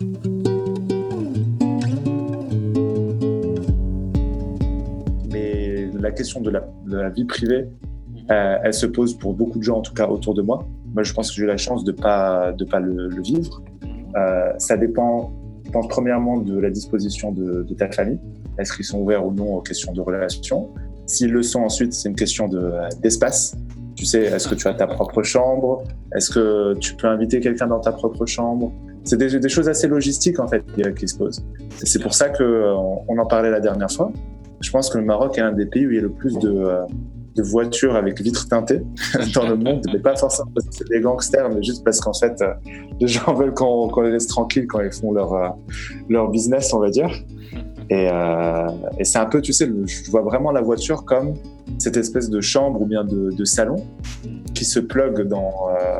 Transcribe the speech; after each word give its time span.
Mais 0.00 0.06
la 5.98 6.12
question 6.12 6.40
de 6.40 6.50
la, 6.50 7.10
vie 7.10 7.24
privée, 7.24 7.66
euh, 8.30 8.58
elle 8.62 8.74
se 8.74 8.86
pose 8.86 9.18
pour 9.18 9.34
beaucoup 9.34 9.58
de 9.58 9.64
gens, 9.64 9.78
en 9.78 9.82
tout 9.82 9.94
cas 9.94 10.06
autour 10.06 10.34
de 10.34 10.42
moi. 10.42 10.64
Moi, 10.94 11.02
je 11.02 11.12
pense 11.12 11.30
que 11.30 11.36
j'ai 11.36 11.42
eu 11.42 11.46
la 11.46 11.56
chance 11.56 11.82
de 11.82 11.90
ne 11.90 11.96
pas, 11.96 12.52
de 12.52 12.64
pas 12.64 12.78
le, 12.78 13.08
vivre. 13.22 13.60
Euh, 14.16 14.52
ça 14.58 14.76
dépend, 14.76 15.32
je 15.64 15.72
pense, 15.72 15.88
premièrement 15.88 16.38
de 16.38 16.56
la 16.56 16.70
disposition 16.70 17.32
de, 17.32 17.66
ta 17.76 17.90
famille. 17.90 18.20
Est-ce 18.56 18.74
qu'ils 18.74 18.84
sont 18.84 19.00
ouverts 19.00 19.26
ou 19.26 19.32
non 19.32 19.56
aux 19.56 19.62
questions 19.62 19.92
de 19.92 20.00
relation 20.00 20.68
S'ils 21.06 21.32
le 21.32 21.42
sont 21.42 21.62
ensuite, 21.62 21.92
c'est 21.92 22.08
une 22.08 22.14
question 22.14 22.48
d'espace. 23.02 23.56
tu 23.96 24.04
sais, 24.04 24.26
est-ce 24.26 24.46
que 24.46 24.54
tu 24.54 24.68
as 24.68 24.74
ta 24.74 24.86
propre 24.86 25.24
chambre? 25.24 25.82
Est-ce 26.14 26.30
que 26.30 26.78
tu 26.78 26.94
peux 26.94 27.08
inviter 27.08 27.40
quelqu'un 27.40 27.66
dans 27.66 27.80
ta 27.80 27.90
propre 27.90 28.26
chambre? 28.26 28.72
C'est 29.08 29.16
des, 29.16 29.48
choses 29.48 29.70
assez 29.70 29.88
logistiques 29.88 30.38
en 30.38 30.46
fait 30.46 30.62
qui, 30.94 31.08
se 31.08 31.16
posent. 31.16 31.42
C'est 31.82 32.02
pour 32.02 32.12
ça 32.12 32.28
que 32.28 32.42
euh, 32.42 32.74
en 32.74 33.26
parlait 33.26 33.50
la 33.50 33.60
dernière 33.60 33.90
fois. 33.90 34.12
Je 34.60 34.70
pense 34.70 34.90
que 34.90 34.98
le 34.98 35.04
Maroc 35.04 35.38
est 35.38 35.40
un 35.40 35.52
des 35.52 35.64
pays 35.64 35.86
où 35.86 35.90
il 35.90 35.96
y 35.96 35.98
a 35.98 36.02
le 36.02 36.10
plus 36.10 36.38
de, 36.38 36.50
euh, 36.50 36.82
voitures 37.38 37.96
avec 37.96 38.20
vitres 38.20 38.48
teintées 38.48 38.82
dans 39.34 39.48
le 39.48 39.56
monde, 39.56 39.86
mais 39.92 40.00
pas 40.00 40.16
forcément 40.16 40.50
parce 40.54 40.66
que 40.66 40.74
c'est 40.74 40.88
des 40.88 41.00
gangsters, 41.00 41.48
mais 41.48 41.62
juste 41.62 41.84
parce 41.84 42.00
qu'en 42.00 42.12
fait, 42.12 42.34
euh, 42.42 42.52
les 43.00 43.08
gens 43.08 43.32
veulent 43.32 43.54
qu'on 43.54 44.02
les 44.02 44.10
laisse 44.10 44.26
tranquilles 44.26 44.66
quand 44.66 44.80
ils 44.80 44.92
font 44.92 45.12
leur, 45.12 45.56
leur 46.10 46.28
business, 46.30 46.74
on 46.74 46.80
va 46.80 46.90
dire. 46.90 47.10
Et, 47.90 48.08
euh, 48.10 48.66
c'est 49.02 49.18
un 49.18 49.26
peu, 49.26 49.40
tu 49.40 49.52
sais, 49.52 49.70
je 49.86 50.10
vois 50.10 50.22
vraiment 50.22 50.52
la 50.52 50.60
voiture 50.60 51.04
comme 51.04 51.34
cette 51.78 51.96
espèce 51.96 52.28
de 52.28 52.40
chambre 52.40 52.82
ou 52.82 52.86
bien 52.86 53.04
de, 53.04 53.44
salon 53.44 53.76
qui 54.54 54.64
se 54.64 54.80
plug 54.80 55.26
dans, 55.26 55.68
euh, 55.70 55.97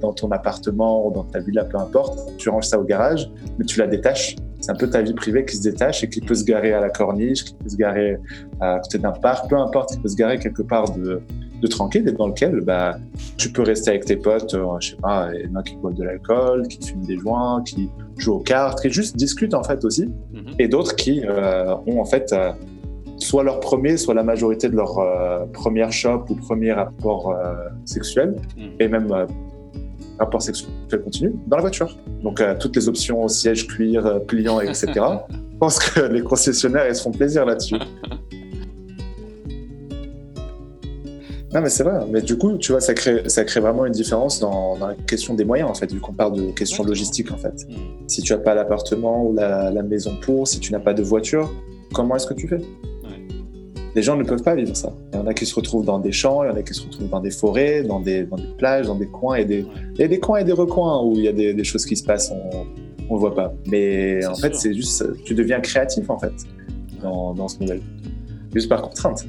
dans 0.00 0.12
ton 0.12 0.30
appartement 0.30 1.06
ou 1.06 1.12
dans 1.12 1.24
ta 1.24 1.40
villa, 1.40 1.64
peu 1.64 1.78
importe. 1.78 2.36
Tu 2.38 2.48
ranges 2.48 2.66
ça 2.66 2.78
au 2.78 2.84
garage, 2.84 3.30
mais 3.58 3.64
tu 3.64 3.78
la 3.78 3.86
détaches. 3.86 4.36
C'est 4.60 4.70
un 4.70 4.76
peu 4.76 4.88
ta 4.88 5.02
vie 5.02 5.12
privée 5.12 5.44
qui 5.44 5.56
se 5.56 5.62
détache 5.62 6.04
et 6.04 6.08
qui 6.08 6.20
peut 6.20 6.34
se 6.34 6.44
garer 6.44 6.72
à 6.72 6.80
la 6.80 6.88
corniche, 6.88 7.44
qui 7.44 7.54
peut 7.54 7.68
se 7.68 7.76
garer 7.76 8.18
à 8.60 8.80
côté 8.80 8.98
d'un 8.98 9.12
parc, 9.12 9.48
peu 9.48 9.58
importe, 9.58 9.90
qui 9.90 9.98
peut 9.98 10.08
se 10.08 10.16
garer 10.16 10.38
quelque 10.38 10.62
part 10.62 10.90
de, 10.92 11.20
de 11.64 11.68
tranquille 11.68 12.06
et 12.06 12.12
dans 12.12 12.28
lequel 12.28 12.60
bah, 12.60 12.96
tu 13.38 13.50
peux 13.50 13.62
rester 13.62 13.90
avec 13.90 14.04
tes 14.04 14.16
potes, 14.16 14.54
euh, 14.54 14.66
je 14.80 14.90
sais 14.90 14.96
pas, 14.96 15.30
il 15.34 15.50
y 15.50 15.52
en 15.52 15.56
a 15.56 15.62
qui 15.62 15.76
boivent 15.76 15.94
de 15.94 16.04
l'alcool, 16.04 16.68
qui 16.68 16.86
fument 16.86 17.06
des 17.06 17.16
joints, 17.16 17.62
qui 17.62 17.88
jouent 18.18 18.34
aux 18.34 18.40
cartes, 18.40 18.82
qui 18.82 18.90
juste 18.90 19.16
discutent 19.16 19.54
en 19.54 19.62
fait 19.62 19.84
aussi, 19.84 20.06
mhm. 20.06 20.54
et 20.58 20.68
d'autres 20.68 20.94
qui 20.94 21.22
euh, 21.24 21.74
ont 21.86 22.00
en 22.00 22.04
fait 22.04 22.32
euh, 22.32 22.52
soit 23.16 23.44
leur 23.44 23.60
premier, 23.60 23.96
soit 23.96 24.14
la 24.14 24.24
majorité 24.24 24.68
de 24.68 24.76
leur 24.76 24.94
première 25.52 25.92
shop 25.92 26.24
ou 26.28 26.34
premier 26.34 26.72
rapport 26.72 27.34
sexuel, 27.84 28.36
mhm. 28.58 28.70
et 28.80 28.88
même 28.88 29.26
rapport 30.18 30.42
sexuel 30.42 30.70
continu, 31.02 31.32
dans 31.46 31.56
la 31.56 31.62
voiture. 31.62 31.96
Donc 32.22 32.42
toutes 32.60 32.76
les 32.76 32.88
options 32.88 33.26
siège, 33.28 33.66
cuir, 33.66 34.20
pliant, 34.26 34.60
etc. 34.60 34.92
Je 35.54 35.58
pense 35.58 35.78
que 35.78 36.00
les 36.00 36.22
concessionnaires, 36.22 36.86
ils 36.88 36.96
se 36.96 37.02
font 37.02 37.12
plaisir 37.12 37.46
là-dessus. 37.46 37.76
Non, 41.54 41.60
mais 41.60 41.68
c'est 41.68 41.84
vrai. 41.84 42.04
Mais 42.10 42.20
du 42.20 42.36
coup, 42.36 42.58
tu 42.58 42.72
vois, 42.72 42.80
ça 42.80 42.94
crée, 42.94 43.28
ça 43.28 43.44
crée 43.44 43.60
vraiment 43.60 43.86
une 43.86 43.92
différence 43.92 44.40
dans, 44.40 44.76
la 44.76 44.94
question 45.06 45.34
des 45.34 45.44
moyens, 45.44 45.70
en 45.70 45.74
fait, 45.74 45.90
vu 45.92 46.00
qu'on 46.00 46.12
parle 46.12 46.32
de 46.32 46.50
questions 46.50 46.82
logistiques, 46.82 47.30
en 47.30 47.36
fait. 47.36 47.64
Hmm. 47.68 48.08
Si 48.08 48.22
tu 48.22 48.32
n'as 48.32 48.40
pas 48.40 48.56
l'appartement 48.56 49.24
ou 49.24 49.34
la, 49.34 49.70
maison 49.84 50.16
pour, 50.20 50.48
si 50.48 50.58
tu 50.58 50.72
n'as 50.72 50.80
pas 50.80 50.92
de 50.92 51.04
voiture, 51.04 51.52
comment 51.92 52.16
est-ce 52.16 52.26
que 52.26 52.34
tu 52.34 52.48
fais? 52.48 52.58
Les 53.94 54.02
gens 54.02 54.16
ne 54.16 54.24
peuvent 54.24 54.42
pas 54.42 54.54
vivre 54.54 54.76
ça. 54.76 54.92
Il 55.12 55.16
y 55.16 55.20
en 55.20 55.26
a 55.26 55.34
qui 55.34 55.46
se 55.46 55.54
retrouvent 55.54 55.84
dans 55.84 56.00
des 56.00 56.12
champs, 56.12 56.42
il 56.42 56.48
y 56.48 56.50
en 56.50 56.56
a 56.56 56.62
qui 56.62 56.74
se 56.74 56.82
retrouvent 56.82 57.08
dans 57.08 57.20
des 57.20 57.30
forêts, 57.30 57.82
dans 57.84 58.00
des, 58.00 58.24
dans 58.24 58.36
des 58.36 58.52
plages, 58.58 58.86
dans 58.86 58.96
des 58.96 59.06
coins 59.06 59.36
et 59.36 59.44
des, 59.44 59.64
et 59.98 60.08
des 60.08 60.18
coins 60.18 60.38
et 60.38 60.44
des 60.44 60.52
recoins 60.52 61.02
où 61.02 61.12
il 61.16 61.24
y 61.24 61.28
a 61.28 61.32
des, 61.32 61.54
des 61.54 61.64
choses 61.64 61.86
qui 61.86 61.96
se 61.96 62.04
passent, 62.04 62.32
on 63.08 63.14
ne 63.14 63.18
voit 63.18 63.34
pas. 63.34 63.54
Mais 63.66 64.24
en 64.26 64.34
fait, 64.34 64.54
c'est 64.56 64.74
juste, 64.74 65.04
tu 65.24 65.34
deviens 65.34 65.60
créatif, 65.60 66.10
en 66.10 66.18
fait, 66.18 66.32
dans, 67.02 67.34
dans 67.34 67.48
ce 67.48 67.58
modèle. 67.60 67.82
Juste 68.52 68.68
par 68.68 68.82
contrainte. 68.82 69.26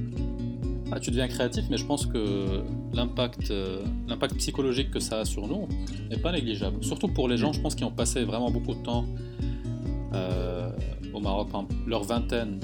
Ah, 0.91 0.99
tu 0.99 1.09
deviens 1.09 1.27
créatif, 1.27 1.65
mais 1.69 1.77
je 1.77 1.85
pense 1.85 2.05
que 2.05 2.61
l'impact, 2.93 3.51
euh, 3.51 3.83
l'impact 4.07 4.35
psychologique 4.35 4.91
que 4.91 4.99
ça 4.99 5.19
a 5.19 5.25
sur 5.25 5.47
nous 5.47 5.67
n'est 6.09 6.17
pas 6.17 6.31
négligeable. 6.31 6.77
Surtout 6.81 7.07
pour 7.07 7.27
les 7.27 7.37
gens, 7.37 7.51
je 7.51 7.59
pense, 7.59 7.75
qui 7.75 7.83
ont 7.83 7.91
passé 7.91 8.23
vraiment 8.23 8.51
beaucoup 8.51 8.73
de 8.73 8.83
temps 8.83 9.03
euh, 10.13 10.69
au 11.13 11.19
Maroc, 11.19 11.49
leur 11.87 12.03
vingtaine, 12.03 12.59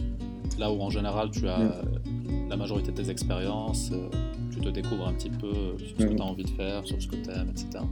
là 0.57 0.71
où 0.71 0.81
en 0.81 0.89
général 0.89 1.31
tu 1.31 1.47
as 1.47 1.57
mm. 1.57 2.49
la 2.49 2.57
majorité 2.57 2.91
de 2.91 3.01
tes 3.01 3.09
expériences, 3.09 3.91
euh, 3.91 4.09
tu 4.51 4.59
te 4.59 4.69
découvres 4.69 5.07
un 5.07 5.13
petit 5.13 5.29
peu 5.29 5.77
sur 5.77 5.87
ce 5.87 6.05
que 6.05 6.13
mm. 6.13 6.15
tu 6.15 6.21
as 6.21 6.25
envie 6.25 6.43
de 6.43 6.49
faire, 6.49 6.85
sur 6.85 7.01
ce 7.01 7.07
que 7.07 7.15
tu 7.15 7.29
aimes, 7.29 7.51
etc. 7.51 7.83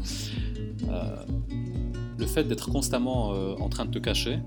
le 2.17 2.25
fait 2.25 2.43
d'être 2.43 2.69
constamment 2.69 3.29
en 3.29 3.69
train 3.69 3.85
de 3.85 3.91
te 3.91 3.99
cacher, 3.99 4.39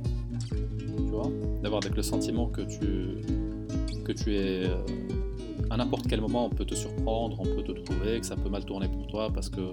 tu 0.50 1.10
vois, 1.10 1.30
d'avoir 1.62 1.80
le 1.82 2.02
sentiment 2.02 2.46
que 2.46 2.60
tu, 2.60 3.22
que 4.04 4.12
tu 4.12 4.36
es 4.36 4.66
à 5.72 5.76
n'importe 5.78 6.06
quel 6.06 6.20
moment, 6.20 6.46
on 6.46 6.50
peut 6.50 6.66
te 6.66 6.74
surprendre, 6.74 7.40
on 7.40 7.44
peut 7.44 7.62
te 7.62 7.72
trouver, 7.72 8.20
que 8.20 8.26
ça 8.26 8.36
peut 8.36 8.50
mal 8.50 8.64
tourner 8.64 8.88
pour 8.88 9.06
toi 9.06 9.30
parce 9.32 9.48
que 9.48 9.72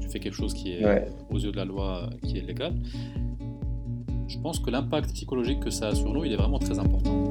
tu 0.00 0.08
fais 0.08 0.18
quelque 0.18 0.34
chose 0.34 0.54
qui 0.54 0.72
est, 0.72 1.06
aux 1.30 1.38
yeux 1.38 1.52
de 1.52 1.56
la 1.56 1.66
loi, 1.66 2.08
qui 2.22 2.38
est 2.38 2.42
légal. 2.42 2.74
Je 4.26 4.38
pense 4.38 4.58
que 4.58 4.70
l'impact 4.70 5.12
psychologique 5.12 5.60
que 5.60 5.70
ça 5.70 5.88
a 5.88 5.94
sur 5.94 6.12
nous, 6.14 6.24
il 6.24 6.32
est 6.32 6.36
vraiment 6.36 6.58
très 6.58 6.78
important. 6.78 7.28